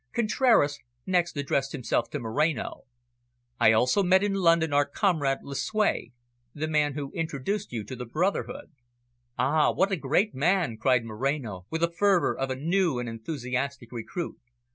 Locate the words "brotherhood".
8.07-8.71